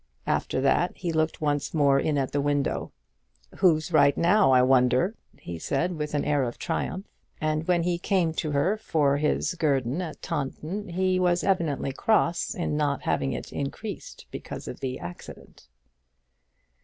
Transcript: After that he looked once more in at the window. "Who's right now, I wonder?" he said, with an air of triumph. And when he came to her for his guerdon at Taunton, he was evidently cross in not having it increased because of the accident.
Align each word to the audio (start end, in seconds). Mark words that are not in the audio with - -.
After 0.25 0.59
that 0.61 0.97
he 0.97 1.13
looked 1.13 1.41
once 1.41 1.75
more 1.75 1.99
in 1.99 2.17
at 2.17 2.31
the 2.31 2.41
window. 2.41 2.91
"Who's 3.57 3.93
right 3.93 4.17
now, 4.17 4.49
I 4.49 4.63
wonder?" 4.63 5.13
he 5.37 5.59
said, 5.59 5.95
with 5.95 6.15
an 6.15 6.25
air 6.25 6.41
of 6.41 6.57
triumph. 6.57 7.05
And 7.39 7.67
when 7.67 7.83
he 7.83 7.99
came 7.99 8.33
to 8.33 8.49
her 8.49 8.77
for 8.77 9.17
his 9.17 9.53
guerdon 9.53 10.01
at 10.01 10.19
Taunton, 10.23 10.87
he 10.89 11.19
was 11.19 11.43
evidently 11.43 11.91
cross 11.91 12.55
in 12.55 12.75
not 12.75 13.03
having 13.03 13.31
it 13.33 13.53
increased 13.53 14.25
because 14.31 14.67
of 14.67 14.79
the 14.79 14.97
accident. 14.99 15.67